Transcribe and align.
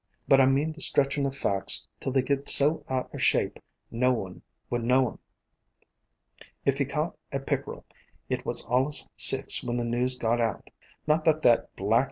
But 0.27 0.41
I 0.41 0.47
mean 0.47 0.71
the 0.71 0.81
stretchin' 0.81 1.27
o' 1.27 1.29
facts 1.29 1.87
till 1.99 2.11
they 2.11 2.23
get 2.23 2.49
so 2.49 2.83
out 2.89 3.11
er 3.13 3.19
shape, 3.19 3.59
no 3.91 4.11
one 4.11 4.41
would 4.71 4.83
know 4.83 5.07
'em. 5.07 5.19
If 6.65 6.79
he 6.79 6.85
caught 6.85 7.15
a 7.31 7.39
pick'rel, 7.39 7.85
it 8.27 8.43
was 8.43 8.65
allus 8.65 9.05
six 9.15 9.63
when 9.63 9.77
the 9.77 9.85
news 9.85 10.15
got 10.17 10.41
out. 10.41 10.71
Not 11.05 11.23
that 11.25 11.41
thet 11.43 11.75
black 11.75 11.99